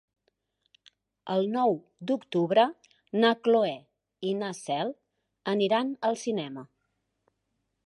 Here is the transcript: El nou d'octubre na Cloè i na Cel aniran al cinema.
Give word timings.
El 1.33 1.43
nou 1.55 1.75
d'octubre 2.11 2.63
na 3.25 3.31
Cloè 3.49 3.75
i 4.31 4.33
na 4.41 4.51
Cel 4.63 4.97
aniran 5.55 5.95
al 6.11 6.21
cinema. 6.27 6.69